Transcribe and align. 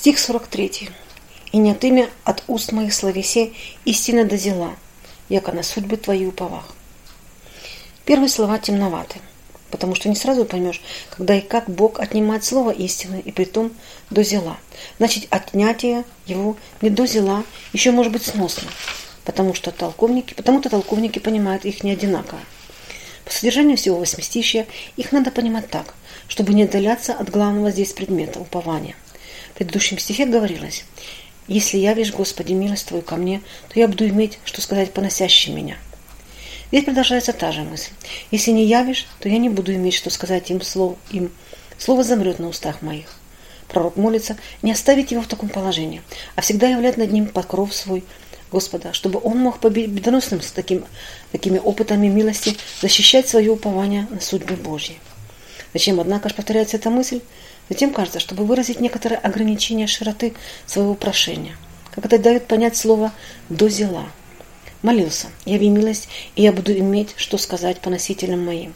Стих 0.00 0.18
43. 0.18 0.88
«И 1.52 1.58
не 1.58 1.72
от 1.72 1.84
имя 1.84 2.08
от 2.24 2.42
уст 2.48 2.72
моих 2.72 2.94
словесе 2.94 3.52
истина 3.84 4.24
дозела, 4.24 4.74
яко 5.28 5.52
на 5.52 5.62
судьбы 5.62 5.98
твои 5.98 6.24
уповах». 6.24 6.74
Первые 8.06 8.30
слова 8.30 8.58
темноваты, 8.58 9.18
потому 9.70 9.94
что 9.94 10.08
не 10.08 10.16
сразу 10.16 10.46
поймешь, 10.46 10.80
когда 11.10 11.36
и 11.36 11.42
как 11.42 11.68
Бог 11.68 12.00
отнимает 12.00 12.44
слово 12.44 12.70
истины, 12.70 13.20
и 13.22 13.30
притом 13.30 13.72
дозела. 14.08 14.56
Значит, 14.96 15.26
отнятие 15.28 16.04
его 16.24 16.56
не 16.80 16.88
дозела 16.88 17.44
еще 17.74 17.90
может 17.90 18.10
быть 18.10 18.24
сносно, 18.24 18.70
потому 19.26 19.52
что 19.52 19.70
толковники, 19.70 20.32
потому-то 20.32 20.70
толковники 20.70 21.18
понимают 21.18 21.66
их 21.66 21.84
не 21.84 21.90
одинаково. 21.90 22.40
По 23.26 23.32
содержанию 23.32 23.76
всего 23.76 23.98
восьмистищия 23.98 24.66
их 24.96 25.12
надо 25.12 25.30
понимать 25.30 25.68
так, 25.68 25.94
чтобы 26.26 26.54
не 26.54 26.62
отдаляться 26.62 27.12
от 27.12 27.28
главного 27.28 27.70
здесь 27.70 27.92
предмета– 27.92 28.40
упования. 28.40 28.96
Предыдущем 29.60 29.98
стихе 29.98 30.24
говорилось 30.24 30.86
«Если 31.46 31.76
явишь, 31.76 32.12
Господи, 32.12 32.54
милость 32.54 32.86
Твою 32.86 33.02
ко 33.02 33.16
мне, 33.16 33.42
то 33.68 33.78
я 33.78 33.88
буду 33.88 34.08
иметь, 34.08 34.38
что 34.46 34.62
сказать 34.62 34.94
поносящим 34.94 35.54
меня». 35.54 35.76
Здесь 36.68 36.86
продолжается 36.86 37.34
та 37.34 37.52
же 37.52 37.60
мысль. 37.60 37.90
Если 38.30 38.52
не 38.52 38.64
явишь, 38.64 39.06
то 39.18 39.28
я 39.28 39.36
не 39.36 39.50
буду 39.50 39.74
иметь, 39.74 39.92
что 39.92 40.08
сказать 40.08 40.50
им 40.50 40.62
слово, 40.62 40.96
им. 41.10 41.30
Слово 41.76 42.04
замрет 42.04 42.38
на 42.38 42.48
устах 42.48 42.80
моих. 42.80 43.18
Пророк 43.68 43.96
молится 43.96 44.38
не 44.62 44.72
оставить 44.72 45.10
его 45.10 45.20
в 45.20 45.28
таком 45.28 45.50
положении, 45.50 46.00
а 46.36 46.40
всегда 46.40 46.66
являть 46.66 46.96
над 46.96 47.12
ним 47.12 47.26
покров 47.26 47.74
свой 47.74 48.02
Господа, 48.50 48.94
чтобы 48.94 49.20
он 49.22 49.36
мог 49.36 49.60
победоносным 49.60 50.40
с 50.40 50.52
таким, 50.52 50.86
такими 51.32 51.58
опытами 51.58 52.06
милости 52.06 52.56
защищать 52.80 53.28
свое 53.28 53.50
упование 53.50 54.06
на 54.08 54.22
судьбы 54.22 54.54
Божьи. 54.54 54.98
Зачем, 55.72 56.00
однако 56.00 56.28
же, 56.28 56.34
повторяется 56.34 56.76
эта 56.76 56.90
мысль? 56.90 57.20
Затем 57.68 57.92
кажется, 57.92 58.20
чтобы 58.20 58.44
выразить 58.44 58.80
некоторое 58.80 59.16
ограничение 59.16 59.86
широты 59.86 60.34
своего 60.66 60.94
прошения. 60.94 61.56
Как 61.92 62.04
это 62.04 62.18
дает 62.18 62.46
понять 62.46 62.76
слово 62.76 63.12
«дозела». 63.48 64.06
Молился, 64.82 65.28
яви 65.44 65.68
милость, 65.68 66.08
и 66.36 66.42
я 66.42 66.52
буду 66.52 66.72
иметь, 66.72 67.12
что 67.16 67.36
сказать 67.36 67.80
по 67.80 67.90
носителям 67.90 68.44
моим. 68.44 68.74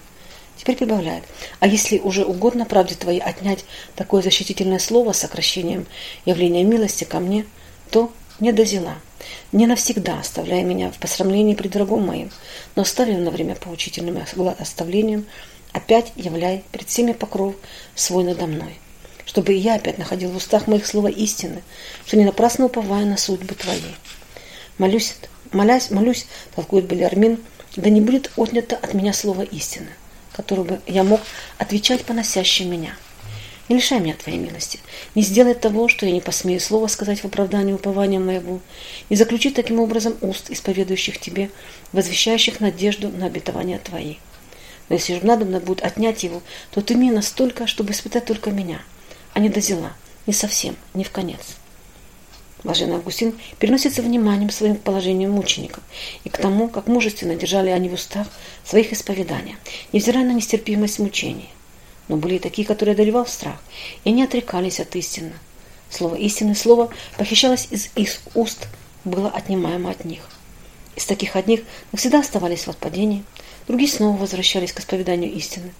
Теперь 0.56 0.76
прибавляет, 0.76 1.24
а 1.60 1.66
если 1.66 1.98
уже 1.98 2.24
угодно 2.24 2.64
правде 2.66 2.94
твоей 2.94 3.20
отнять 3.20 3.64
такое 3.96 4.22
защитительное 4.22 4.78
слово 4.78 5.12
с 5.12 5.18
сокращением 5.18 5.86
явления 6.26 6.62
милости 6.62 7.04
ко 7.04 7.18
мне, 7.20 7.46
то 7.90 8.12
не 8.38 8.52
дозела, 8.52 8.96
не 9.52 9.66
навсегда 9.66 10.20
оставляя 10.20 10.62
меня 10.62 10.90
в 10.90 10.98
посрамлении 10.98 11.54
пред 11.54 11.74
врагом 11.74 12.06
моим, 12.06 12.30
но 12.76 12.82
оставив 12.82 13.18
на 13.18 13.30
время 13.30 13.56
поучительным 13.56 14.18
оставлением, 14.58 15.26
опять 15.74 16.12
являй 16.16 16.64
пред 16.72 16.88
всеми 16.88 17.12
покров 17.12 17.54
свой 17.94 18.24
надо 18.24 18.46
мной, 18.46 18.78
чтобы 19.26 19.52
и 19.52 19.58
я 19.58 19.74
опять 19.74 19.98
находил 19.98 20.30
в 20.30 20.36
устах 20.36 20.66
моих 20.66 20.86
слова 20.86 21.08
истины, 21.08 21.62
что 22.06 22.16
не 22.16 22.24
напрасно 22.24 22.66
уповая 22.66 23.04
на 23.04 23.18
судьбы 23.18 23.54
твои. 23.54 23.80
Молюсь, 24.78 25.16
молясь, 25.52 25.90
молюсь, 25.90 26.26
толкует 26.54 26.86
Белярмин, 26.86 27.38
да 27.76 27.90
не 27.90 28.00
будет 28.00 28.30
отнято 28.36 28.76
от 28.76 28.94
меня 28.94 29.12
слово 29.12 29.42
истины, 29.42 29.88
которое 30.32 30.62
бы 30.62 30.80
я 30.86 31.02
мог 31.02 31.20
отвечать 31.58 32.04
поносящим 32.04 32.70
меня. 32.70 32.96
Не 33.68 33.76
лишай 33.76 33.98
меня 33.98 34.14
Твоей 34.14 34.38
милости. 34.38 34.78
Не 35.14 35.22
сделай 35.22 35.54
того, 35.54 35.88
что 35.88 36.04
я 36.04 36.12
не 36.12 36.20
посмею 36.20 36.60
слова 36.60 36.86
сказать 36.86 37.20
в 37.20 37.24
оправдании 37.24 37.72
упования 37.72 38.20
моего. 38.20 38.60
Не 39.08 39.16
заключи 39.16 39.50
таким 39.50 39.80
образом 39.80 40.16
уст, 40.20 40.50
исповедующих 40.50 41.18
Тебе, 41.18 41.50
возвещающих 41.92 42.60
надежду 42.60 43.08
на 43.08 43.24
обетование 43.26 43.78
Твои. 43.78 44.16
Но 44.88 44.96
если 44.96 45.14
же 45.14 45.26
надо 45.26 45.44
будет 45.60 45.82
отнять 45.82 46.22
его, 46.22 46.42
то 46.70 46.80
ты 46.80 46.94
мне 46.94 47.10
настолько, 47.10 47.66
чтобы 47.66 47.92
испытать 47.92 48.26
только 48.26 48.50
меня, 48.50 48.80
а 49.32 49.40
не 49.40 49.48
до 49.48 49.60
зела, 49.60 49.92
не 50.26 50.32
совсем, 50.32 50.76
не 50.92 51.04
в 51.04 51.10
конец. 51.10 51.40
Блаженный 52.64 52.96
Августин 52.96 53.38
переносится 53.58 54.00
вниманием 54.00 54.48
своим 54.50 54.76
к 54.76 54.80
положению 54.80 55.30
мучеников 55.30 55.84
и 56.24 56.30
к 56.30 56.38
тому, 56.38 56.68
как 56.68 56.86
мужественно 56.86 57.34
держали 57.34 57.68
они 57.68 57.90
в 57.90 57.92
устах 57.92 58.26
своих 58.64 58.92
исповедания, 58.92 59.58
невзирая 59.92 60.24
на 60.24 60.32
нестерпимость 60.32 60.98
мучений. 60.98 61.50
Но 62.08 62.16
были 62.16 62.36
и 62.36 62.38
такие, 62.38 62.66
которые 62.66 62.94
одолевал 62.94 63.26
страх, 63.26 63.62
и 64.04 64.10
они 64.10 64.22
отрекались 64.22 64.80
от 64.80 64.96
истины. 64.96 65.32
Слово 65.90 66.16
истины, 66.16 66.54
слово 66.54 66.90
похищалось 67.18 67.68
из 67.70 67.90
их 67.96 68.18
уст, 68.34 68.66
было 69.04 69.28
отнимаемо 69.28 69.90
от 69.90 70.06
них. 70.06 70.22
Из 70.96 71.06
таких 71.06 71.36
одних 71.36 71.60
навсегда 71.92 72.20
оставались 72.20 72.64
в 72.64 72.70
отпадении, 72.70 73.24
другие 73.66 73.90
снова 73.90 74.16
возвращались 74.16 74.72
к 74.72 74.80
исповеданию 74.80 75.32
истины. 75.32 75.72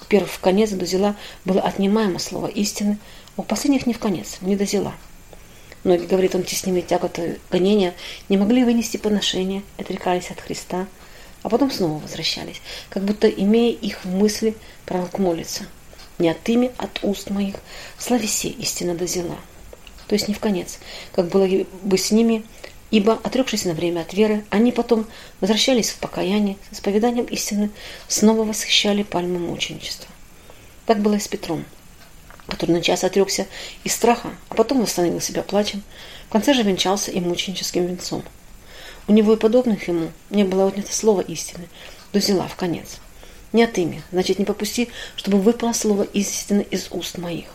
У 0.00 0.04
первых 0.04 0.30
в 0.30 0.40
конец 0.40 0.70
до 0.70 0.86
зела 0.86 1.16
было 1.44 1.60
отнимаемо 1.60 2.18
слово 2.18 2.48
истины, 2.48 2.98
а 3.36 3.42
у 3.42 3.44
последних 3.44 3.86
не 3.86 3.94
в 3.94 3.98
конец, 3.98 4.38
не 4.40 4.56
до 4.56 4.64
зела. 4.64 4.94
Многие, 5.84 6.06
говорит 6.06 6.34
он, 6.34 6.44
теснины 6.44 6.82
тяготы 6.82 7.40
гонения, 7.50 7.94
не 8.28 8.36
могли 8.36 8.64
вынести 8.64 8.96
поношения, 8.96 9.62
отрекались 9.78 10.30
от 10.30 10.40
Христа– 10.40 10.86
а 11.42 11.48
потом 11.48 11.70
снова 11.70 11.98
возвращались, 11.98 12.62
как 12.88 13.04
будто, 13.04 13.28
имея 13.28 13.72
их 13.72 14.04
в 14.04 14.08
мысли, 14.08 14.54
пророк 14.86 15.18
молится. 15.18 15.64
Не 16.18 16.30
от 16.30 16.48
ими, 16.48 16.70
от 16.78 17.02
уст 17.02 17.30
моих, 17.30 17.56
славесе 17.98 18.48
истина 18.48 18.94
дозела. 18.94 19.36
То 20.06 20.14
есть 20.14 20.28
не 20.28 20.34
в 20.34 20.40
конец, 20.40 20.78
как 21.12 21.28
было 21.28 21.48
бы 21.82 21.98
с 21.98 22.10
ними, 22.10 22.44
ибо, 22.92 23.18
отрекшись 23.24 23.64
на 23.64 23.74
время 23.74 24.02
от 24.02 24.14
веры, 24.14 24.44
они 24.50 24.70
потом 24.70 25.06
возвращались 25.40 25.90
в 25.90 25.96
покаяние, 25.96 26.56
с 26.70 26.76
исповеданием 26.76 27.24
истины, 27.24 27.70
снова 28.06 28.44
восхищали 28.44 29.02
пальму 29.02 29.40
мученичества. 29.40 30.08
Так 30.86 31.00
было 31.00 31.14
и 31.14 31.18
с 31.18 31.26
Петром, 31.26 31.64
который 32.46 32.70
на 32.70 32.80
час 32.80 33.02
отрекся 33.02 33.48
из 33.82 33.92
страха, 33.92 34.30
а 34.48 34.54
потом 34.54 34.80
восстановил 34.80 35.20
себя 35.20 35.42
плачем, 35.42 35.82
в 36.28 36.32
конце 36.32 36.54
же 36.54 36.62
венчался 36.62 37.10
и 37.10 37.18
мученическим 37.18 37.84
венцом– 37.84 38.22
у 39.08 39.12
него 39.12 39.32
и 39.32 39.36
подобных 39.36 39.88
ему 39.88 40.10
не 40.30 40.44
было 40.44 40.68
отнято 40.68 40.94
слово 40.94 41.22
истины, 41.22 41.68
до 42.12 42.20
зела 42.20 42.46
в 42.46 42.54
конец. 42.54 42.98
Не 43.52 43.64
от 43.64 43.76
ими, 43.76 44.02
значит, 44.12 44.38
не 44.38 44.44
попусти, 44.44 44.88
чтобы 45.16 45.38
выпало 45.38 45.72
слово 45.72 46.04
истины 46.04 46.64
из 46.70 46.86
уст 46.90 47.18
моих. 47.18 47.46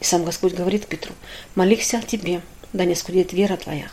И 0.00 0.04
сам 0.04 0.24
Господь 0.24 0.52
говорит 0.52 0.86
Петру, 0.86 1.14
молихся 1.54 1.98
о 1.98 2.02
тебе, 2.02 2.42
да 2.72 2.84
не 2.84 2.94
скудеет 2.94 3.32
вера 3.32 3.56
твоя. 3.56 3.90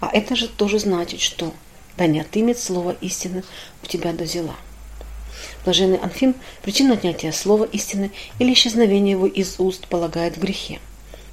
А 0.00 0.10
это 0.12 0.36
же 0.36 0.48
тоже 0.48 0.78
значит, 0.78 1.20
что 1.20 1.52
да 1.96 2.06
не 2.06 2.20
отымет 2.20 2.58
слово 2.58 2.96
истины 3.00 3.42
у 3.82 3.86
тебя 3.86 4.12
до 4.12 4.26
зела. 4.26 4.56
Блаженный 5.64 5.98
Анфим 5.98 6.34
причину 6.62 6.94
отнятия 6.94 7.32
слова 7.32 7.64
истины 7.64 8.10
или 8.38 8.52
исчезновения 8.52 9.12
его 9.12 9.26
из 9.26 9.58
уст 9.58 9.86
полагает 9.88 10.36
в 10.36 10.40
грехе. 10.40 10.80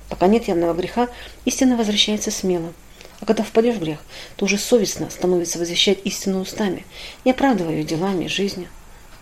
Пока 0.09 0.27
нет 0.27 0.47
явного 0.47 0.73
греха, 0.73 1.09
истина 1.45 1.75
возвращается 1.75 2.31
смело, 2.31 2.73
а 3.19 3.25
когда 3.25 3.43
впадешь 3.43 3.75
в 3.75 3.79
грех, 3.79 3.99
то 4.35 4.45
уже 4.45 4.57
совестно 4.57 5.09
становится 5.09 5.59
возвещать 5.59 5.99
истину 6.03 6.41
устами, 6.41 6.85
не 7.25 7.31
оправдывая 7.31 7.75
ее 7.75 7.83
делами 7.83 8.25
и 8.25 8.29
жизнью. 8.29 8.67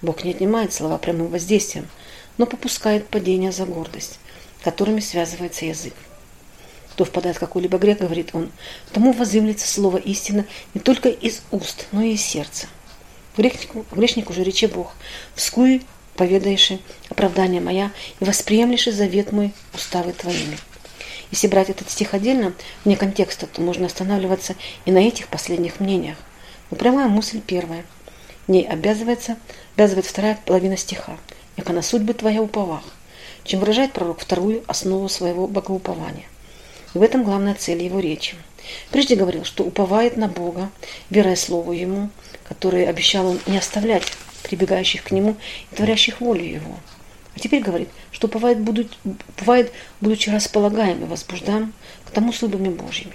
Бог 0.02 0.24
не 0.24 0.32
отнимает 0.32 0.74
слова 0.74 0.98
прямым 0.98 1.28
воздействием, 1.28 1.88
но 2.38 2.46
попускает 2.46 3.08
падение 3.08 3.52
за 3.52 3.66
гордость, 3.66 4.20
которыми 4.64 5.00
связывается 5.00 5.66
язык. 5.66 5.94
Кто 6.92 7.06
впадает 7.06 7.38
в 7.38 7.40
какой-либо 7.40 7.78
грех, 7.78 8.00
говорит 8.00 8.32
он, 8.34 8.52
тому 8.92 9.14
возымлется 9.14 9.68
слово 9.68 9.98
истина 9.98 10.46
не 10.74 10.82
только 10.82 11.10
из 11.10 11.42
уст, 11.52 11.88
но 11.92 12.02
и 12.02 12.14
из 12.14 12.22
сердца. 12.22 12.68
Грешнику, 13.38 13.86
грешнику 13.92 14.34
же 14.34 14.44
рече 14.44 14.68
Бог, 14.68 14.94
вскуй 15.34 15.84
поведаешь 16.16 16.74
оправдание 17.10 17.62
моя 17.62 17.92
и 18.20 18.26
восприемлешь 18.26 18.86
завет 18.86 19.32
мой 19.32 19.54
уставы 19.74 20.12
твоими. 20.12 20.58
Если 21.32 21.48
брать 21.48 21.70
этот 21.70 21.90
стих 21.90 22.14
отдельно, 22.14 22.54
вне 22.84 22.98
контекста, 22.98 23.48
то 23.48 23.62
можно 23.62 23.86
останавливаться 23.86 24.56
и 24.84 24.92
на 24.92 24.98
этих 24.98 25.30
последних 25.30 25.80
мнениях. 25.80 26.18
Но 26.70 26.78
прямая 26.78 27.08
мысль 27.08 27.40
первая. 27.40 27.86
Ней 28.48 28.68
обязывается, 28.68 29.38
обязывает 29.76 30.06
вторая 30.06 30.38
половина 30.46 30.76
стиха. 30.76 31.18
«Яко 31.56 31.72
на 31.72 31.82
судьбы 31.82 32.14
твоя 32.14 32.42
уповах», 32.42 32.84
чем 33.46 33.62
выражает 33.62 33.94
пророк 33.94 34.20
вторую 34.20 34.64
основу 34.68 35.08
своего 35.08 35.48
богоупования. 35.48 36.26
И 36.94 36.98
в 36.98 37.02
этом 37.02 37.24
главная 37.24 37.56
цель 37.56 37.82
его 37.82 38.00
речи. 38.00 38.36
Прежде 38.92 39.16
говорил, 39.16 39.44
что 39.44 39.64
уповает 39.64 40.18
на 40.18 40.28
Бога, 40.28 40.70
верая 41.10 41.36
Слову 41.36 41.72
Ему, 41.72 42.10
которое 42.44 42.90
обещал 42.90 43.28
он 43.28 43.40
не 43.48 43.58
оставлять 43.58 44.04
прибегающих 44.44 45.04
к 45.04 45.12
Нему 45.12 45.38
и 45.72 45.76
творящих 45.76 46.22
волю 46.22 46.44
Его. 46.44 46.76
А 47.36 47.40
теперь 47.40 47.62
говорит, 47.62 47.90
что 48.12 48.28
бывает, 48.28 48.60
будут, 48.60 48.98
бывает 49.40 49.72
будучи 50.02 50.30
располагаем 50.30 51.02
и 51.02 51.08
возбуждаем 51.08 51.74
к 52.06 52.12
тому 52.12 52.34
судьбами 52.34 52.70
Божьими. 52.70 53.14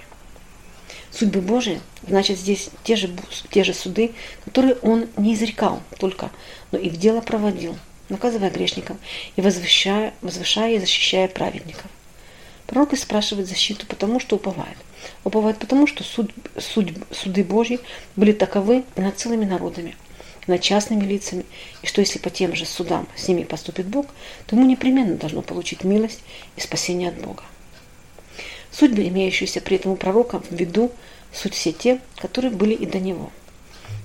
Судьбы 1.11 1.41
Божьи, 1.41 1.79
значит, 2.07 2.37
здесь 2.37 2.69
те 2.83 2.95
же, 2.95 3.09
те 3.51 3.63
же 3.63 3.73
суды, 3.73 4.13
которые 4.45 4.75
он 4.81 5.07
не 5.17 5.33
изрекал 5.33 5.81
только, 5.99 6.31
но 6.71 6.77
и 6.77 6.89
в 6.89 6.97
дело 6.97 7.21
проводил, 7.21 7.77
наказывая 8.09 8.49
грешников 8.49 8.97
и 9.35 9.41
возвышая, 9.41 10.13
возвышая 10.21 10.75
и 10.75 10.79
защищая 10.79 11.27
праведников. 11.27 11.89
Пророк 12.67 12.93
и 12.93 12.97
спрашивает 12.97 13.47
защиту, 13.47 13.85
потому 13.87 14.19
что 14.19 14.35
уповает. 14.35 14.77
Уповает 15.23 15.57
потому, 15.57 15.87
что 15.87 16.03
суд, 16.03 16.31
суд, 16.57 16.91
суды 17.11 17.43
Божьи 17.43 17.79
были 18.15 18.31
таковы 18.31 18.83
над 18.95 19.17
целыми 19.17 19.45
народами– 19.45 19.95
над 20.47 20.61
частными 20.61 21.05
лицами, 21.05 21.45
и 21.81 21.87
что 21.87 22.01
если 22.01 22.19
по 22.19 22.29
тем 22.29 22.55
же 22.55 22.65
судам 22.65 23.07
с 23.15 23.27
ними 23.27 23.43
поступит 23.43 23.85
Бог, 23.85 24.07
то 24.45 24.55
ему 24.55 24.65
непременно 24.65 25.15
должно 25.15 25.41
получить 25.41 25.83
милость 25.83 26.21
и 26.55 26.61
спасение 26.61 27.09
от 27.09 27.21
Бога. 27.21 27.43
Судьбы, 28.71 29.07
имеющиеся 29.07 29.61
при 29.61 29.77
этом 29.77 29.91
у 29.91 29.95
пророка 29.95 30.39
в 30.39 30.51
виду, 30.51 30.91
суть 31.33 31.53
все 31.53 31.71
те, 31.71 31.99
которые 32.17 32.51
были 32.51 32.73
и 32.73 32.85
до 32.85 32.99
него. 32.99 33.31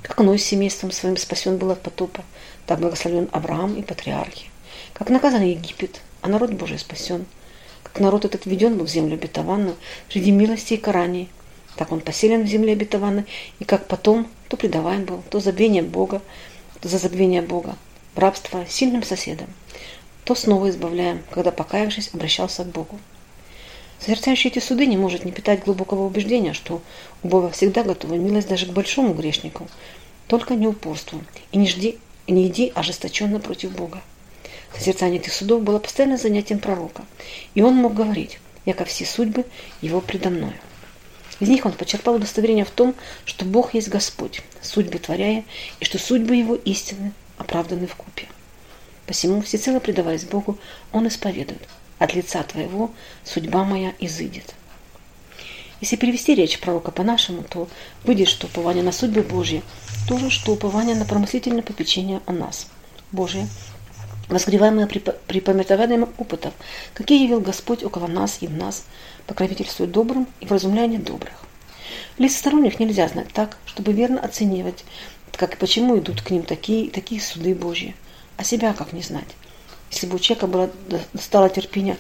Как 0.02 0.18
Ной 0.18 0.38
с 0.38 0.44
семейством 0.44 0.90
своим 0.90 1.16
спасен 1.16 1.58
был 1.58 1.70
от 1.70 1.80
потопа, 1.80 2.24
так 2.66 2.80
благословен 2.80 3.28
Авраам 3.32 3.76
и 3.76 3.82
патриархи. 3.82 4.46
Как 4.94 5.10
наказан 5.10 5.42
Египет, 5.42 6.00
а 6.22 6.28
народ 6.28 6.52
Божий 6.52 6.78
спасен. 6.78 7.26
Как 7.82 8.00
народ 8.00 8.24
этот 8.24 8.46
введен 8.46 8.76
был 8.76 8.86
в 8.86 8.90
землю 8.90 9.14
обетованную, 9.14 9.76
среди 10.08 10.30
милости 10.30 10.74
и 10.74 10.78
караний, 10.78 11.28
так 11.76 11.92
он 11.92 12.00
поселен 12.00 12.44
в 12.44 12.48
земле 12.48 12.72
обетованной, 12.72 13.24
и 13.58 13.64
как 13.64 13.86
потом 13.86 14.28
то 14.48 14.56
предаваем 14.56 15.04
был, 15.04 15.22
то 15.30 15.40
забвение 15.40 15.82
Бога, 15.82 16.20
то 16.80 16.88
за 16.88 16.98
забвение 16.98 17.42
Бога, 17.42 17.76
рабство 18.14 18.64
сильным 18.68 19.02
соседом, 19.02 19.48
то 20.24 20.34
снова 20.34 20.70
избавляем, 20.70 21.22
когда, 21.30 21.50
покаявшись, 21.50 22.10
обращался 22.12 22.64
к 22.64 22.68
Богу. 22.68 22.98
Созерцающий 23.98 24.50
эти 24.50 24.58
суды 24.58 24.86
не 24.86 24.96
может 24.96 25.24
не 25.24 25.30
питать 25.30 25.64
глубокого 25.64 26.04
убеждения, 26.04 26.52
что 26.52 26.82
у 27.22 27.28
Бога 27.28 27.50
всегда 27.50 27.84
готова 27.84 28.14
милость 28.14 28.48
даже 28.48 28.66
к 28.66 28.70
большому 28.70 29.14
грешнику, 29.14 29.68
только 30.26 30.54
не 30.54 30.66
упорству, 30.66 31.22
и 31.52 31.58
не 31.58 31.68
жди, 31.68 31.98
не 32.26 32.48
иди 32.48 32.72
ожесточенно 32.74 33.38
против 33.38 33.72
Бога. 33.72 34.02
Созерцание 34.76 35.20
этих 35.20 35.32
судов 35.32 35.62
было 35.62 35.78
постоянно 35.78 36.16
занятием 36.16 36.58
пророка, 36.58 37.04
и 37.54 37.62
он 37.62 37.76
мог 37.76 37.94
говорить, 37.94 38.38
яко 38.64 38.84
все 38.84 39.04
судьбы 39.04 39.44
его 39.80 40.00
предо 40.00 40.30
мною. 40.30 40.54
Из 41.40 41.48
них 41.48 41.66
он 41.66 41.72
почерпал 41.72 42.14
удостоверение 42.14 42.64
в 42.64 42.70
том, 42.70 42.94
что 43.24 43.44
Бог 43.44 43.74
есть 43.74 43.88
Господь, 43.88 44.42
судьбы 44.60 44.98
творяя, 44.98 45.44
и 45.80 45.84
что 45.84 45.98
судьбы 45.98 46.36
его 46.36 46.54
истины 46.54 47.12
оправданы 47.36 47.86
в 47.86 47.96
купе. 47.96 48.28
Посему, 49.06 49.42
всецело 49.42 49.80
предаваясь 49.80 50.24
Богу, 50.24 50.58
он 50.92 51.08
исповедует, 51.08 51.68
от 51.98 52.14
лица 52.14 52.42
твоего 52.44 52.92
судьба 53.24 53.64
моя 53.64 53.92
изыдет. 53.98 54.54
Если 55.80 55.96
перевести 55.96 56.36
речь 56.36 56.60
пророка 56.60 56.92
по-нашему, 56.92 57.42
то 57.42 57.68
выйдет, 58.04 58.28
что 58.28 58.46
упование 58.46 58.84
на 58.84 58.92
судьбы 58.92 59.22
Божьи– 59.22 59.62
то 60.08 60.18
же, 60.18 60.30
что 60.30 60.52
упование 60.52 60.96
на 60.96 61.04
промыслительное 61.04 61.62
попечение 61.62 62.20
о 62.26 62.32
нас. 62.32 62.66
Божие, 63.12 63.48
возгреваемое 64.32 64.86
при, 64.86 64.98
при 64.98 65.40
пометованием 65.40 66.08
опытов, 66.18 66.54
какие 66.94 67.22
явил 67.22 67.40
Господь 67.40 67.84
около 67.84 68.06
нас 68.06 68.38
и 68.40 68.46
в 68.46 68.52
нас, 68.52 68.84
покровительствует 69.26 69.92
добрым 69.92 70.26
и 70.40 70.46
вразумляя 70.46 70.86
недобрых. 70.86 71.34
Лиц 72.18 72.36
сторонних 72.36 72.78
нельзя 72.78 73.08
знать 73.08 73.32
так, 73.32 73.58
чтобы 73.66 73.92
верно 73.92 74.20
оценивать, 74.20 74.84
как 75.32 75.54
и 75.54 75.58
почему 75.58 75.98
идут 75.98 76.22
к 76.22 76.30
ним 76.30 76.42
такие, 76.42 76.90
такие 76.90 77.20
суды 77.20 77.54
Божьи, 77.54 77.94
а 78.36 78.44
себя 78.44 78.74
как 78.74 78.92
не 78.92 79.02
знать. 79.02 79.28
Если 79.90 80.06
бы 80.06 80.16
у 80.16 80.18
человека 80.18 80.46
было, 80.46 80.70
стало 81.18 81.48
терпение 81.48 81.96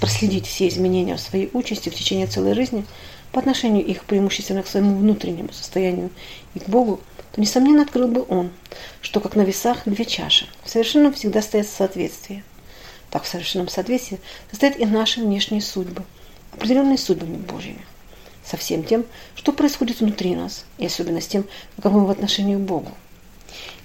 проследить 0.00 0.46
все 0.46 0.68
изменения 0.68 1.16
в 1.16 1.20
своей 1.20 1.50
участи 1.52 1.88
в 1.88 1.94
течение 1.94 2.26
целой 2.26 2.54
жизни 2.54 2.84
по 3.32 3.40
отношению 3.40 3.84
их 3.84 4.04
преимущественно 4.04 4.62
к 4.62 4.66
своему 4.66 4.96
внутреннему 4.96 5.52
состоянию 5.52 6.10
и 6.54 6.58
к 6.58 6.68
Богу, 6.68 7.00
то, 7.32 7.40
несомненно, 7.40 7.82
открыл 7.82 8.08
бы 8.08 8.24
он, 8.28 8.50
что, 9.00 9.20
как 9.20 9.36
на 9.36 9.42
весах, 9.42 9.82
две 9.84 10.04
чаши, 10.04 10.48
в 10.64 10.70
совершенном 10.70 11.12
всегда 11.12 11.42
стоят 11.42 11.66
в 11.66 11.76
соответствии. 11.76 12.42
Так 13.10 13.24
в 13.24 13.28
совершенном 13.28 13.68
соответствии 13.68 14.20
состоят 14.50 14.78
и 14.78 14.84
наши 14.84 15.20
внешние 15.20 15.62
судьбы, 15.62 16.04
определенные 16.52 16.98
судьбами 16.98 17.36
Божьими, 17.36 17.84
со 18.44 18.56
всем 18.56 18.84
тем, 18.84 19.04
что 19.34 19.52
происходит 19.52 20.00
внутри 20.00 20.34
нас, 20.34 20.64
и 20.78 20.86
особенно 20.86 21.20
с 21.20 21.26
тем, 21.26 21.46
каковы 21.76 22.00
мы 22.00 22.06
в 22.06 22.10
отношении 22.10 22.56
к 22.56 22.60
Богу. 22.60 22.92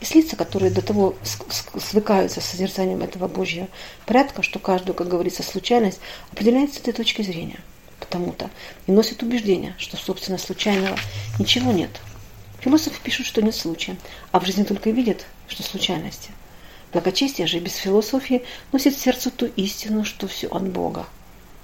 Есть 0.02 0.16
лица, 0.16 0.36
которые 0.36 0.72
до 0.72 0.82
того 0.82 1.16
свыкаются 1.24 2.42
с 2.42 2.46
созерцанием 2.46 3.02
этого 3.02 3.30
Божьего 3.30 3.70
порядка, 4.06 4.44
что 4.44 4.60
каждую, 4.60 4.96
как 4.96 5.08
говорится, 5.08 5.44
случайность 5.44 6.00
определяется 6.32 6.78
с 6.78 6.82
этой 6.82 6.94
точки 6.94 7.22
зрения. 7.22 7.60
Потому-то 8.00 8.50
и 8.86 8.92
носит 8.92 9.24
убеждение, 9.24 9.76
что, 9.78 9.96
собственно, 9.96 10.38
случайного 10.38 10.98
ничего 11.40 11.72
нет. 11.72 11.90
Философы 12.64 12.98
пишут, 13.04 13.26
что 13.26 13.42
нет 13.42 13.54
случая, 13.54 13.98
а 14.32 14.40
в 14.40 14.46
жизни 14.46 14.64
только 14.64 14.90
видят, 14.90 15.26
что 15.50 15.64
случайности. 15.64 16.32
Благочестие 16.94 17.46
же 17.46 17.60
без 17.60 17.76
философии 17.76 18.44
носит 18.72 18.96
в 18.96 19.02
сердце 19.02 19.32
ту 19.32 19.48
истину, 19.58 20.06
что 20.06 20.30
все 20.30 20.48
от 20.48 20.64
Бога. 20.70 21.06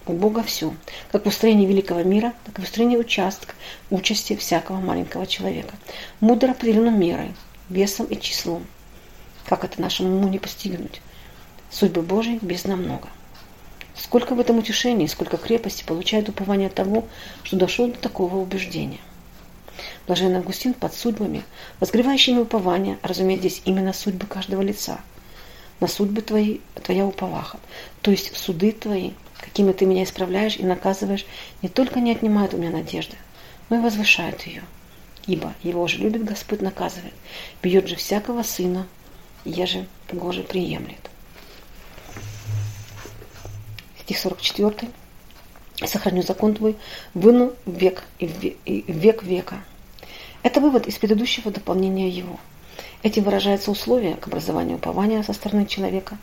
У 0.08 0.12
Бога 0.12 0.44
все, 0.44 0.74
как 1.14 1.24
в 1.24 1.30
устроении 1.30 1.66
великого 1.66 2.04
мира, 2.04 2.34
так 2.44 2.60
и 2.60 2.62
в 2.62 2.66
устроении 2.66 2.98
участка, 2.98 3.54
участи 3.90 4.36
всякого 4.36 4.82
маленького 4.82 5.26
человека. 5.26 5.74
Мудро 6.20 6.52
определено 6.52 6.92
мерой, 6.92 7.34
весом 7.70 8.06
и 8.08 8.20
числом. 8.20 8.68
Как 9.46 9.64
это 9.64 9.80
нашему 9.80 10.18
уму 10.18 10.28
не 10.28 10.38
постигнуть? 10.38 11.00
Судьбы 11.72 12.02
Божьей 12.02 12.40
без 12.42 12.66
намного. 12.66 13.08
Сколько 13.96 14.36
в 14.36 14.40
этом 14.42 14.58
утешении, 14.58 15.08
сколько 15.08 15.38
крепости 15.38 15.86
получает 15.86 16.28
упование 16.28 16.68
того, 16.68 17.06
что 17.44 17.56
дошел 17.56 17.88
до 17.88 17.98
такого 17.98 18.36
убеждения. 18.36 19.00
Блаженный 20.10 20.40
Августин 20.40 20.74
под 20.74 20.96
судьбами, 20.96 21.44
возгревающими 21.80 22.40
упования, 22.40 22.98
разумеет 23.04 23.42
здесь 23.42 23.62
именно 23.66 23.94
судьбы 23.94 24.26
каждого 24.26 24.64
лица. 24.64 25.02
На 25.80 25.88
судьбы 25.88 26.24
твои, 26.24 26.62
твоя 26.84 27.06
уповаха, 27.06 27.60
то 28.02 28.10
есть 28.10 28.36
суды 28.36 28.72
твои, 28.72 29.12
какими 29.38 29.72
ты 29.72 29.86
меня 29.86 30.04
исправляешь 30.04 30.58
и 30.58 30.64
наказываешь, 30.64 31.28
не 31.62 31.70
только 31.70 32.00
не 32.00 32.12
отнимают 32.12 32.56
у 32.56 32.58
меня 32.58 32.72
надежды, 32.72 33.18
но 33.70 33.76
и 33.78 33.80
возвышают 33.82 34.42
ее 34.48 34.64
ибо 35.28 35.54
его 35.62 35.88
же 35.88 36.00
любит 36.00 36.24
Господь 36.24 36.62
наказывает, 36.62 37.14
бьет 37.62 37.88
же 37.88 37.96
всякого 37.96 38.42
сына, 38.42 38.88
еже 39.46 39.86
его 40.12 40.32
же 40.32 40.42
приемлет. 40.42 41.12
Стих 44.00 44.18
44. 44.18 44.90
Сохраню 45.86 46.24
закон 46.24 46.56
твой, 46.56 46.78
выну 47.14 47.54
век 47.68 48.06
и 48.18 48.58
век 48.88 49.22
века. 49.22 49.64
Это 50.50 50.62
вывод 50.62 50.88
из 50.88 50.98
предыдущего 50.98 51.52
дополнения 51.52 52.10
его. 52.10 52.40
Этим 53.04 53.22
выражается 53.22 53.70
условие 53.70 54.16
к 54.16 54.26
образованию 54.26 54.78
упования 54.78 55.22
со 55.22 55.34
стороны 55.34 55.68
человека. 55.68 56.18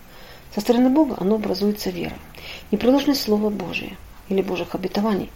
Со 0.52 0.60
стороны 0.60 0.90
Бога 0.90 1.14
оно 1.20 1.36
образуется 1.36 1.90
вера, 1.90 2.16
непреложное 2.72 3.14
Слово 3.14 3.50
Божие 3.50 3.96
или 4.28 4.42
Божьих 4.42 4.74
обетований 4.74 5.30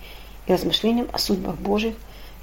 и 0.48 0.52
размышлением 0.52 1.08
о 1.12 1.18
судьбах 1.18 1.54
Божьих 1.54 1.94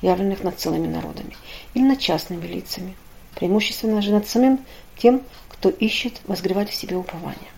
явленных 0.02 0.42
над 0.42 0.58
целыми 0.58 0.88
народами, 0.88 1.36
или 1.74 1.84
над 1.84 2.00
частными 2.00 2.48
лицами, 2.48 2.96
преимущественно 3.36 4.02
же 4.02 4.14
над 4.14 4.26
самим 4.26 4.62
тем, 4.98 5.24
кто 5.50 5.68
ищет 5.68 6.22
возгревать 6.28 6.70
в 6.70 6.76
себе 6.76 6.96
упование. 6.96 7.52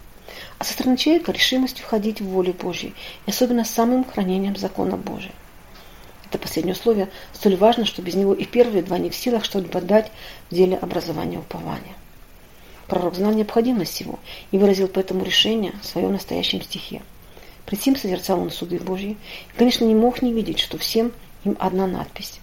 А 0.57 0.63
со 0.63 0.73
стороны 0.73 0.97
человека 0.97 1.31
решимость 1.31 1.79
входить 1.79 2.21
в 2.21 2.25
волю 2.25 2.53
Божью, 2.53 2.93
и 3.27 3.29
особенно 3.29 3.65
самым 3.65 4.03
хранением 4.03 4.55
закона 4.55 4.97
Божия. 4.97 5.33
Это 6.29 6.37
последнее 6.37 6.75
условие 6.75 7.09
столь 7.33 7.55
важно, 7.55 7.85
что 7.85 8.03
без 8.03 8.13
него 8.13 8.33
и 8.33 8.45
первые 8.45 8.83
два 8.83 8.99
не 8.99 9.09
в 9.09 9.15
силах 9.15 9.43
что-либо 9.43 9.81
дать 9.81 10.11
в 10.49 10.55
деле 10.55 10.77
образования 10.77 11.39
упования. 11.39 11.95
Пророк 12.87 13.15
знал 13.15 13.33
необходимость 13.33 13.99
его 14.01 14.19
и 14.51 14.57
выразил 14.57 14.87
по 14.87 14.99
этому 14.99 15.23
решение 15.23 15.73
в 15.81 15.85
своем 15.85 16.11
настоящем 16.11 16.61
стихе. 16.61 17.01
Пред 17.65 17.81
сим 17.81 17.95
созерцал 17.95 18.39
он 18.39 18.51
суды 18.51 18.79
Божьи 18.79 19.17
и, 19.53 19.57
конечно, 19.57 19.85
не 19.85 19.95
мог 19.95 20.21
не 20.21 20.31
видеть, 20.31 20.59
что 20.59 20.77
всем 20.77 21.11
им 21.45 21.55
одна 21.59 21.87
надпись. 21.87 22.39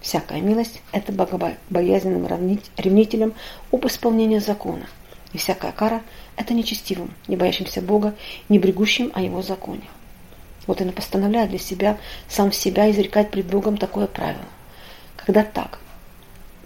Всякая 0.00 0.40
милость– 0.40 0.80
это 0.92 1.12
богобоязненным 1.12 2.26
ревнителям 2.76 3.34
об 3.70 3.86
исполнении 3.86 4.38
закона. 4.38 4.86
И 5.32 5.38
всякая 5.38 5.72
кара– 5.72 6.02
это 6.36 6.54
нечестивым, 6.54 7.12
не 7.28 7.36
боящимся 7.36 7.82
Бога, 7.82 8.14
не 8.48 8.58
брегущим 8.58 9.12
о 9.14 9.20
Его 9.20 9.42
законе. 9.42 9.84
Вот 10.66 10.80
и 10.80 10.84
постановляет 10.90 11.50
для 11.50 11.58
себя, 11.58 11.98
сам 12.28 12.52
себя 12.52 12.90
изрекать 12.90 13.30
пред 13.30 13.46
Богом 13.46 13.76
такое 13.76 14.06
правило. 14.06 14.44
Когда 15.16 15.42
так, 15.42 15.78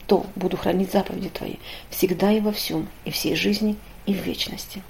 то 0.07 0.27
буду 0.37 0.57
хранить 0.57 0.93
заповеди 0.93 1.29
Твои 1.29 1.57
всегда 1.91 2.33
и 2.33 2.41
во 2.41 2.53
всем, 2.53 2.89
и 3.05 3.11
всей 3.11 3.35
жизни, 3.35 3.77
и 4.07 4.15
в 4.15 4.19
вечности. 4.19 4.83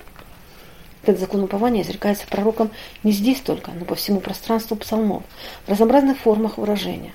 Этот 1.03 1.21
закон 1.21 1.43
упования 1.43 1.83
изрекается 1.83 2.27
пророком 2.27 2.71
не 3.03 3.13
здесь 3.13 3.41
только, 3.41 3.73
но 3.73 3.85
по 3.85 3.95
всему 3.95 4.21
пространству 4.21 4.75
псалмов, 4.77 5.23
в 5.67 5.71
разнообразных 5.71 6.19
формах 6.19 6.57
выражения. 6.57 7.13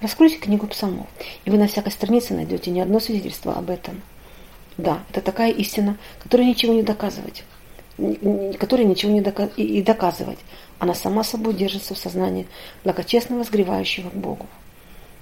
Раскройте 0.00 0.36
книгу 0.36 0.66
псалмов, 0.66 1.06
и 1.44 1.50
вы 1.50 1.56
на 1.56 1.66
всякой 1.66 1.90
странице 1.90 2.34
найдете 2.34 2.70
не 2.70 2.82
одно 2.82 3.00
свидетельство 3.00 3.54
об 3.54 3.70
этом. 3.70 4.02
Да, 4.76 5.02
это 5.10 5.20
такая 5.20 5.52
истина, 5.52 5.96
которой 6.22 6.44
ничего 6.44 6.74
не 6.74 6.82
доказывать, 6.82 7.44
которой 8.58 8.84
ничего 8.84 9.12
не 9.12 9.20
и 9.56 9.82
доказывать. 9.82 10.38
Она 10.78 10.94
сама 10.94 11.24
собой 11.24 11.54
держится 11.54 11.94
в 11.94 11.98
сознании 11.98 12.46
благочестного 12.82 13.44
сгревающего 13.44 14.10
к 14.10 14.14
Богу. 14.14 14.46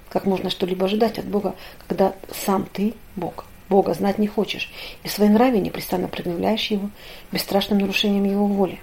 Как 0.09 0.25
можно 0.25 0.49
что-либо 0.49 0.85
ожидать 0.85 1.17
от 1.19 1.25
Бога, 1.25 1.55
когда 1.87 2.13
сам 2.31 2.67
ты 2.71 2.93
Бог? 3.15 3.45
Бога 3.69 3.93
знать 3.93 4.19
не 4.19 4.27
хочешь, 4.27 4.69
и 5.03 5.07
в 5.07 5.11
своей 5.11 5.31
нраве 5.31 5.59
непрестанно 5.59 6.07
предъявляешь 6.07 6.67
его 6.67 6.89
бесстрашным 7.31 7.79
нарушением 7.79 8.25
его 8.25 8.45
воли. 8.45 8.79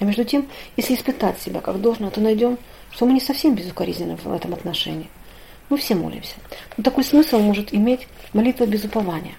А 0.00 0.04
между 0.04 0.24
тем, 0.24 0.48
если 0.76 0.94
испытать 0.94 1.40
себя 1.40 1.60
как 1.60 1.80
должно, 1.80 2.10
то 2.10 2.20
найдем, 2.20 2.58
что 2.90 3.06
мы 3.06 3.12
не 3.12 3.20
совсем 3.20 3.54
безукоризненны 3.54 4.16
в 4.16 4.32
этом 4.32 4.54
отношении. 4.54 5.08
Мы 5.68 5.78
все 5.78 5.94
молимся. 5.94 6.34
Но 6.76 6.82
такой 6.82 7.04
смысл 7.04 7.38
может 7.38 7.72
иметь 7.72 8.08
молитва 8.32 8.66
без 8.66 8.84
упования. 8.84 9.34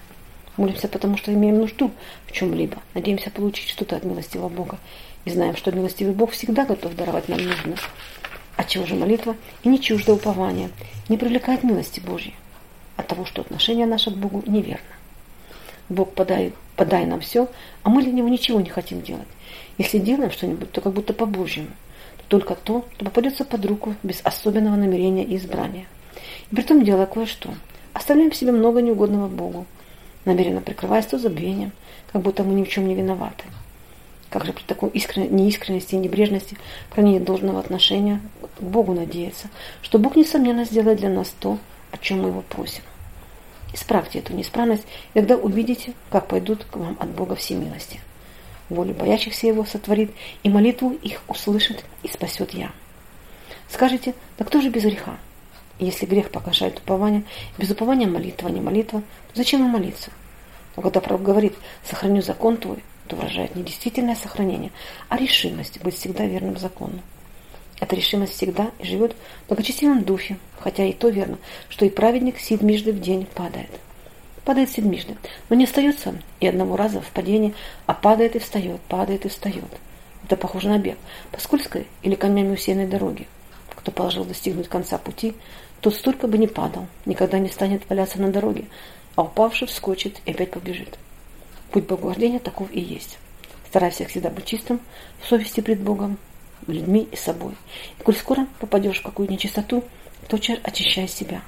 Молимся, 0.56 0.88
потому 0.88 1.16
что 1.18 1.32
имеем 1.32 1.58
нужду 1.58 1.90
в 2.26 2.32
чем-либо. 2.32 2.78
Надеемся 2.94 3.30
получить 3.30 3.68
что-то 3.68 3.96
от 3.96 4.04
милостивого 4.04 4.48
Бога. 4.48 4.78
И 5.26 5.30
знаем, 5.30 5.56
что 5.56 5.72
милостивый 5.72 6.14
Бог 6.14 6.30
всегда 6.30 6.64
готов 6.64 6.94
даровать 6.94 7.28
нам 7.28 7.42
нужное. 7.42 7.76
Отчего 8.56 8.86
же 8.86 8.94
молитва 8.94 9.36
и 9.64 9.68
не 9.68 9.80
чужда 9.80 10.14
упования, 10.14 10.70
не 11.08 11.18
привлекает 11.18 11.64
милости 11.64 12.00
Божьей 12.00 12.34
от 12.96 13.08
того, 13.08 13.24
что 13.24 13.42
отношение 13.42 13.86
наше 13.86 14.12
к 14.12 14.14
Богу 14.14 14.42
неверно. 14.46 14.86
Бог 15.88 16.14
подай, 16.14 16.52
подай 16.76 17.06
нам 17.06 17.20
все, 17.20 17.48
а 17.82 17.90
мы 17.90 18.02
для 18.02 18.12
Него 18.12 18.28
ничего 18.28 18.60
не 18.60 18.70
хотим 18.70 19.02
делать. 19.02 19.26
Если 19.78 19.98
делаем 19.98 20.30
что-нибудь, 20.30 20.70
то 20.70 20.80
как 20.80 20.92
будто 20.92 21.12
по-божьему. 21.12 21.68
Только 22.28 22.54
то, 22.54 22.84
что 22.94 23.04
попадется 23.04 23.44
под 23.44 23.64
руку 23.66 23.94
без 24.04 24.20
особенного 24.22 24.76
намерения 24.76 25.24
и 25.24 25.36
избрания. 25.36 25.86
И 26.50 26.54
при 26.54 26.62
том 26.62 26.84
делая 26.84 27.06
кое-что. 27.06 27.50
Оставляем 27.92 28.30
в 28.30 28.36
себе 28.36 28.52
много 28.52 28.80
неугодного 28.80 29.26
Богу, 29.26 29.66
намеренно 30.24 30.60
прикрываясь 30.60 31.06
то 31.06 31.18
забвением, 31.18 31.72
как 32.12 32.22
будто 32.22 32.44
мы 32.44 32.54
ни 32.54 32.62
в 32.62 32.68
чем 32.68 32.86
не 32.86 32.94
виноваты. 32.94 33.44
Как 34.30 34.44
же 34.44 34.52
при 34.52 34.62
такой 34.62 34.90
искренней, 34.90 35.28
неискренности 35.28 35.94
и 35.94 35.98
небрежности 35.98 36.56
хранения 36.90 37.20
должного 37.20 37.60
отношения 37.60 38.20
к 38.58 38.62
Богу 38.62 38.92
надеяться, 38.92 39.48
что 39.82 39.98
Бог, 39.98 40.16
несомненно, 40.16 40.64
сделает 40.64 40.98
для 40.98 41.10
нас 41.10 41.32
то, 41.38 41.58
о 41.92 41.98
чем 41.98 42.22
мы 42.22 42.28
его 42.28 42.42
просим. 42.42 42.82
Исправьте 43.72 44.18
эту 44.18 44.32
неисправность, 44.32 44.84
и 45.14 45.20
тогда 45.20 45.36
увидите, 45.36 45.92
как 46.10 46.28
пойдут 46.28 46.64
к 46.64 46.76
вам 46.76 46.96
от 46.98 47.08
Бога 47.10 47.36
все 47.36 47.54
милости. 47.54 48.00
Волю 48.68 48.94
боящихся 48.94 49.46
его 49.46 49.64
сотворит, 49.64 50.10
и 50.42 50.48
молитву 50.48 50.90
их 50.90 51.22
услышит 51.28 51.84
и 52.02 52.08
спасет 52.08 52.52
я. 52.52 52.72
Скажите, 53.68 54.14
да 54.38 54.44
кто 54.44 54.60
же 54.60 54.70
без 54.70 54.82
греха? 54.82 55.18
И 55.78 55.84
если 55.84 56.06
грех 56.06 56.30
покажает 56.30 56.78
упование, 56.78 57.22
без 57.58 57.70
упования 57.70 58.08
молитва, 58.08 58.48
не 58.48 58.60
молитва, 58.60 59.00
то 59.00 59.36
зачем 59.36 59.64
им 59.64 59.70
молиться? 59.70 60.10
Но 60.74 60.82
когда 60.82 61.00
пророк 61.00 61.22
говорит 61.22 61.54
«сохраню 61.84 62.22
закон 62.22 62.56
твой», 62.56 62.82
то 63.06 63.16
выражает 63.16 63.54
не 63.56 63.62
действительное 63.62 64.16
сохранение, 64.16 64.72
а 65.08 65.16
решимость 65.16 65.80
быть 65.82 65.96
всегда 65.96 66.26
верным 66.26 66.58
закону. 66.58 67.00
Эта 67.80 67.94
решимость 67.94 68.34
всегда 68.34 68.70
и 68.78 68.84
живет 68.84 69.14
в 69.44 69.48
благочестивом 69.48 70.02
духе, 70.02 70.38
хотя 70.58 70.84
и 70.84 70.92
то 70.92 71.08
верно, 71.08 71.38
что 71.68 71.84
и 71.84 71.90
праведник 71.90 72.38
седмижды 72.38 72.92
в 72.92 73.00
день 73.00 73.26
падает. 73.34 73.70
Падает 74.44 74.70
седмижды, 74.70 75.16
но 75.48 75.56
не 75.56 75.64
остается 75.64 76.14
и 76.40 76.46
одного 76.46 76.76
раза 76.76 77.00
в 77.00 77.10
падении, 77.10 77.54
а 77.86 77.94
падает 77.94 78.36
и 78.36 78.38
встает, 78.38 78.80
падает 78.82 79.26
и 79.26 79.28
встает. 79.28 79.64
Это 80.24 80.36
похоже 80.36 80.68
на 80.68 80.78
бег 80.78 80.96
по 81.32 81.40
скользкой 81.40 81.86
или 82.02 82.14
камнями 82.14 82.54
усеянной 82.54 82.86
дороге. 82.86 83.26
Кто 83.70 83.90
положил 83.92 84.24
достигнуть 84.24 84.68
конца 84.68 84.98
пути, 84.98 85.34
тот 85.80 85.94
столько 85.94 86.26
бы 86.26 86.38
не 86.38 86.46
падал, 86.46 86.86
никогда 87.04 87.38
не 87.38 87.48
станет 87.48 87.88
валяться 87.88 88.20
на 88.20 88.32
дороге, 88.32 88.64
а 89.14 89.22
упавший 89.22 89.68
вскочит 89.68 90.20
и 90.24 90.30
опять 90.30 90.50
побежит. 90.50 90.98
Путь 91.70 91.86
богоуваждения 91.86 92.38
таков 92.38 92.68
и 92.72 92.80
есть. 92.80 93.18
Старайся 93.68 94.06
всегда 94.06 94.30
быть 94.30 94.46
чистым 94.46 94.80
в 95.20 95.28
совести 95.28 95.60
пред 95.60 95.80
Богом, 95.80 96.18
людьми 96.66 97.08
и 97.10 97.16
собой. 97.16 97.54
И 97.98 98.02
коль 98.02 98.16
скоро 98.16 98.46
попадешь 98.60 99.00
в 99.00 99.02
какую-то 99.02 99.32
нечистоту, 99.32 99.84
тотчас 100.28 100.58
очищай 100.62 101.08
себя. 101.08 101.42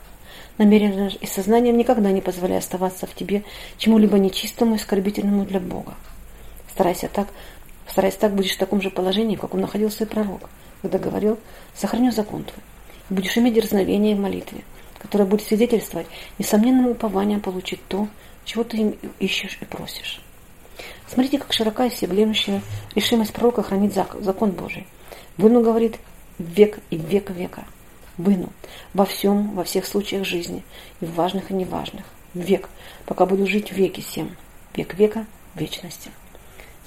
Намеренно 0.58 1.08
и 1.20 1.26
сознанием 1.26 1.76
никогда 1.76 2.10
не 2.10 2.20
позволяй 2.20 2.58
оставаться 2.58 3.06
в 3.06 3.14
тебе 3.14 3.44
чему-либо 3.78 4.18
нечистому 4.18 4.74
и 4.74 4.78
оскорбительному 4.78 5.44
для 5.44 5.60
Бога. 5.60 5.94
Старайся 6.70 7.08
так, 7.08 7.28
старайся 7.88 8.18
так, 8.18 8.34
будешь 8.34 8.54
в 8.54 8.58
таком 8.58 8.82
же 8.82 8.90
положении, 8.90 9.36
в 9.36 9.40
каком 9.40 9.60
находился 9.60 10.04
и 10.04 10.06
пророк, 10.06 10.50
когда 10.82 10.98
говорил 10.98 11.38
«сохраню 11.74 12.10
закон 12.10 12.44
твой». 12.44 12.62
И 13.08 13.14
будешь 13.14 13.36
иметь 13.38 13.54
дерзновение 13.54 14.16
в 14.16 14.20
молитве, 14.20 14.62
которое 14.98 15.24
будет 15.24 15.46
свидетельствовать 15.46 16.08
несомненным 16.38 16.88
упованием 16.88 17.40
получить 17.40 17.80
то, 17.88 18.08
чего 18.48 18.64
ты 18.64 18.78
им 18.78 18.96
ищешь 19.20 19.58
и 19.60 19.66
просишь. 19.66 20.22
Смотрите, 21.06 21.38
как 21.38 21.52
широка 21.52 21.84
и 21.84 21.90
всеблемущая 21.90 22.62
решимость 22.94 23.34
пророка 23.34 23.62
хранить 23.62 23.92
закон 23.92 24.52
Божий. 24.52 24.86
Выну, 25.36 25.62
говорит, 25.62 25.96
век 26.38 26.78
и 26.88 26.96
век 26.96 27.30
века. 27.30 27.64
Выну. 28.16 28.50
Во 28.94 29.04
всем, 29.04 29.54
во 29.54 29.64
всех 29.64 29.86
случаях 29.86 30.24
жизни, 30.24 30.64
и 31.00 31.04
в 31.04 31.14
важных, 31.14 31.50
и 31.50 31.54
неважных. 31.54 32.06
Век, 32.32 32.70
пока 33.04 33.26
буду 33.26 33.46
жить 33.46 33.70
в 33.70 33.76
веке 33.76 34.00
всем. 34.00 34.34
Век 34.74 34.94
века 34.94 35.26
вечности. 35.54 36.10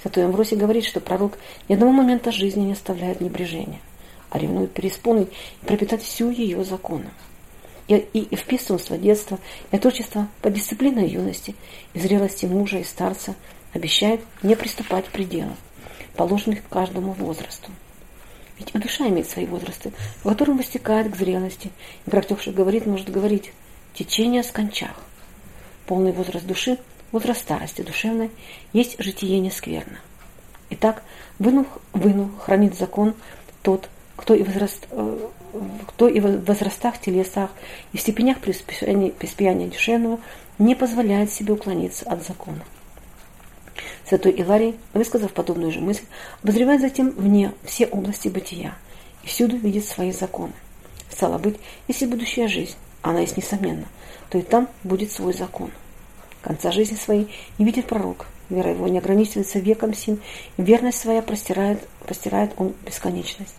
Святой 0.02 0.24
Амвросий 0.24 0.56
говорит, 0.56 0.84
что 0.84 0.98
пророк 0.98 1.38
ни 1.68 1.74
одного 1.74 1.92
момента 1.92 2.32
жизни 2.32 2.62
не 2.62 2.72
оставляет 2.72 3.20
небрежения, 3.20 3.80
а 4.30 4.38
ревнует 4.38 4.72
переисполнить 4.72 5.28
и 5.62 5.66
пропитать 5.66 6.02
всю 6.02 6.30
ее 6.30 6.64
законом. 6.64 7.12
И, 7.92 8.08
и, 8.14 8.20
и 8.20 8.36
в 8.36 8.44
писанство 8.44 8.96
детства, 8.96 9.38
и 9.70 9.76
отрочество 9.76 10.26
по 10.40 10.48
дисциплиной 10.48 11.08
юности, 11.08 11.54
и 11.92 12.00
зрелости 12.00 12.46
мужа 12.46 12.78
и 12.78 12.84
старца 12.84 13.34
обещает 13.74 14.22
не 14.42 14.56
приступать 14.56 15.06
к 15.06 15.10
пределам, 15.10 15.56
положенных 16.16 16.66
каждому 16.70 17.12
возрасту. 17.12 17.70
Ведь 18.58 18.70
и 18.74 18.78
душа 18.78 19.08
имеет 19.08 19.28
свои 19.28 19.44
возрасты, 19.44 19.92
в 20.20 20.28
котором 20.28 20.56
выстекает 20.56 21.12
к 21.12 21.16
зрелости, 21.16 21.70
и 22.06 22.10
как 22.10 22.54
говорит, 22.54 22.86
может 22.86 23.10
говорить 23.10 23.52
«течение 23.92 24.42
скончах». 24.42 24.96
Полный 25.86 26.12
возраст 26.12 26.46
души, 26.46 26.78
возраст 27.10 27.42
старости 27.42 27.82
душевной, 27.82 28.30
есть 28.72 28.96
житие 29.00 29.38
нескверно. 29.38 29.98
Итак, 30.70 31.02
выну, 31.38 31.66
выну 31.92 32.30
хранит 32.38 32.74
закон 32.74 33.14
тот, 33.62 33.90
кто 34.22 34.34
и, 34.34 34.44
возраст, 34.44 34.86
э, 34.92 35.28
кто 35.88 36.06
и 36.06 36.20
в 36.20 36.44
возрастах, 36.44 37.00
телесах 37.00 37.50
и 37.92 37.96
в 37.96 38.00
степенях 38.00 38.38
преуспеяния 38.38 39.68
душевного 39.68 40.20
не 40.58 40.76
позволяет 40.76 41.32
себе 41.32 41.54
уклониться 41.54 42.08
от 42.08 42.24
закона. 42.24 42.62
Святой 44.06 44.30
Иларий, 44.32 44.76
высказав 44.94 45.32
подобную 45.32 45.72
же 45.72 45.80
мысль, 45.80 46.04
обозревает 46.44 46.82
затем 46.82 47.10
вне 47.10 47.52
все 47.64 47.86
области 47.86 48.28
бытия 48.28 48.76
и 49.24 49.26
всюду 49.26 49.56
видит 49.56 49.86
свои 49.86 50.12
законы. 50.12 50.52
Стало 51.10 51.38
быть, 51.38 51.56
если 51.88 52.06
будущая 52.06 52.46
жизнь, 52.46 52.76
она 53.02 53.20
есть 53.20 53.36
несомненно, 53.36 53.86
то 54.30 54.38
и 54.38 54.42
там 54.42 54.68
будет 54.84 55.10
свой 55.10 55.32
закон. 55.32 55.72
Конца 56.42 56.70
жизни 56.70 56.94
своей 56.94 57.28
не 57.58 57.64
видит 57.64 57.88
пророк, 57.88 58.26
вера 58.50 58.70
его 58.70 58.86
не 58.86 58.98
ограничивается 58.98 59.58
веком 59.58 59.94
сим, 59.94 60.20
верность 60.58 61.00
своя 61.00 61.22
простирает, 61.22 61.80
простирает 62.04 62.52
он 62.56 62.72
бесконечность. 62.86 63.56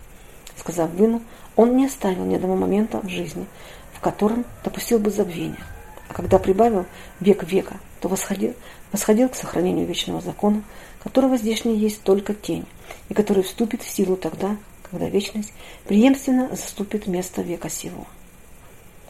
Сказав 0.58 0.90
выну, 0.90 1.22
он 1.56 1.76
не 1.76 1.86
оставил 1.86 2.24
ни 2.24 2.34
одного 2.34 2.56
момента 2.56 3.00
в 3.00 3.08
жизни, 3.08 3.46
в 3.92 4.00
котором 4.00 4.44
допустил 4.62 4.98
бы 4.98 5.10
забвение. 5.10 5.60
А 6.08 6.14
когда 6.14 6.38
прибавил 6.38 6.86
век 7.20 7.44
века, 7.44 7.76
то 8.00 8.08
восходил, 8.08 8.54
восходил 8.92 9.28
к 9.28 9.34
сохранению 9.34 9.86
вечного 9.86 10.20
закона, 10.20 10.62
которого 11.02 11.36
здешний 11.36 11.76
есть 11.76 12.02
только 12.02 12.34
тень, 12.34 12.66
и 13.08 13.14
который 13.14 13.42
вступит 13.42 13.82
в 13.82 13.90
силу 13.90 14.16
тогда, 14.16 14.56
когда 14.82 15.08
вечность 15.08 15.52
преемственно 15.86 16.48
заступит 16.54 17.06
место 17.06 17.42
века 17.42 17.68
сего. 17.68 18.06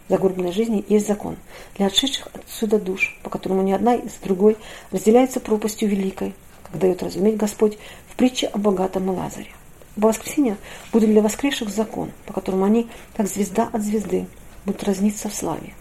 Загробной 0.09 0.53
жизни 0.53 0.85
есть 0.89 1.07
закон 1.07 1.37
для 1.77 1.87
отшедших 1.87 2.29
отсюда 2.35 2.79
душ, 2.79 3.19
по 3.23 3.31
которому 3.31 3.63
ни 3.63 3.73
одна 3.73 3.95
из 3.95 4.13
другой 4.23 4.57
разделяется 4.91 5.41
пропастью 5.41 5.89
великой, 5.89 6.35
как 6.63 6.79
дает 6.79 7.03
разуметь 7.03 7.37
Господь 7.37 7.79
в 8.11 8.17
притче 8.17 8.49
о 8.49 8.59
богатом 8.59 9.09
Лазаре. 9.09 9.51
По 10.01 10.09
воскресенье 10.09 10.57
будет 10.93 11.11
для 11.11 11.23
воскресших 11.23 11.69
закон, 11.69 12.11
по 12.27 12.33
которому 12.33 12.65
они, 12.65 12.89
как 13.17 13.29
звезда 13.29 13.69
от 13.73 13.83
звезды, 13.83 14.27
будут 14.65 14.83
разниться 14.85 15.29
в 15.29 15.35
славе. 15.35 15.75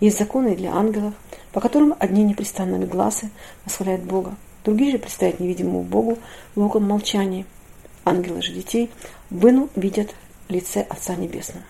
Есть 0.00 0.18
законы 0.18 0.54
для 0.54 0.74
ангелов, 0.74 1.14
по 1.52 1.60
которым 1.60 1.94
одни 1.98 2.22
непрестанными 2.22 2.84
глазы 2.84 3.30
восхваляют 3.64 4.02
Бога, 4.02 4.36
другие 4.64 4.92
же 4.92 4.98
предстоят 4.98 5.40
невидимому 5.40 5.82
Богу 5.82 6.18
в 6.54 6.60
луком 6.60 6.84
молчании. 6.84 7.46
Ангелы 8.04 8.42
же 8.42 8.52
детей 8.52 8.90
выну 9.30 9.70
видят 9.74 10.14
лице 10.48 10.82
Отца 10.82 11.14
Небесного. 11.14 11.64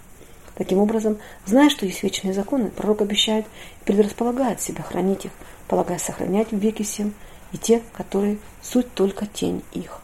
Таким 0.56 0.78
образом, 0.78 1.18
зная, 1.44 1.70
что 1.70 1.86
есть 1.86 2.02
вечные 2.02 2.34
законы, 2.34 2.70
пророк 2.70 3.02
обещает 3.02 3.46
и 3.46 3.84
предрасполагает 3.84 4.60
себя 4.60 4.82
хранить 4.82 5.26
их, 5.26 5.30
полагая 5.68 5.98
сохранять 5.98 6.50
в 6.50 6.56
веке 6.56 6.82
всем 6.82 7.14
и 7.52 7.58
те, 7.58 7.82
которые 7.92 8.38
суть 8.62 8.92
только 8.94 9.26
тень 9.26 9.62
их. 9.72 10.00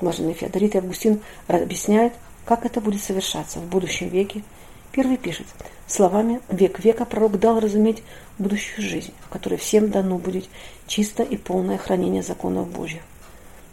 Блаженный 0.00 0.34
Феодорит 0.34 0.74
и 0.74 0.78
Августин 0.78 1.20
объясняют, 1.48 2.12
как 2.44 2.66
это 2.66 2.80
будет 2.80 3.02
совершаться 3.02 3.60
в 3.60 3.66
будущем 3.66 4.08
веке. 4.08 4.42
Первый 4.92 5.16
пишет, 5.16 5.46
словами 5.86 6.40
«век 6.50 6.80
века» 6.84 7.04
пророк 7.04 7.38
дал 7.38 7.60
разуметь 7.60 8.02
будущую 8.38 8.86
жизнь, 8.86 9.12
в 9.24 9.28
которой 9.30 9.56
всем 9.56 9.90
дано 9.90 10.18
будет 10.18 10.48
чисто 10.86 11.22
и 11.22 11.36
полное 11.36 11.78
хранение 11.78 12.22
законов 12.22 12.68
Божьих. 12.68 13.02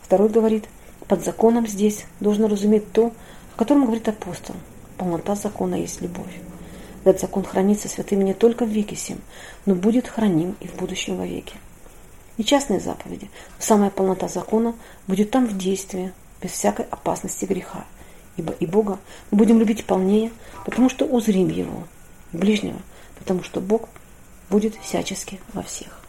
Второй 0.01 0.29
говорит, 0.29 0.65
под 1.07 1.23
законом 1.23 1.67
здесь 1.67 2.05
должно 2.19 2.47
разуметь 2.47 2.91
то, 2.93 3.11
о 3.55 3.59
котором 3.59 3.85
говорит 3.85 4.07
апостол. 4.07 4.55
Полнота 4.97 5.35
закона 5.35 5.75
есть 5.75 6.01
любовь. 6.01 6.39
Этот 7.03 7.21
закон 7.21 7.43
хранится 7.43 7.89
святыми 7.89 8.23
не 8.23 8.33
только 8.33 8.65
в 8.65 8.69
веке 8.69 8.95
сим, 8.95 9.19
но 9.65 9.75
будет 9.75 10.07
храним 10.07 10.55
и 10.61 10.67
в 10.67 10.75
будущем 10.75 11.21
веке 11.21 11.55
и 12.37 12.43
частные 12.43 12.79
заповеди. 12.79 13.29
Самая 13.59 13.89
полнота 13.89 14.27
закона 14.27 14.75
будет 15.07 15.31
там 15.31 15.45
в 15.45 15.57
действии, 15.57 16.13
без 16.41 16.51
всякой 16.51 16.85
опасности 16.85 17.45
греха. 17.45 17.85
Ибо 18.35 18.53
и 18.53 18.65
Бога 18.65 18.99
мы 19.31 19.37
будем 19.37 19.59
любить 19.59 19.85
полнее, 19.85 20.31
потому 20.65 20.89
что 20.89 21.05
узрим 21.05 21.49
Его, 21.49 21.83
ближнего, 22.31 22.79
потому 23.19 23.43
что 23.43 23.61
Бог 23.61 23.89
будет 24.49 24.75
всячески 24.75 25.39
во 25.53 25.61
всех. 25.61 26.02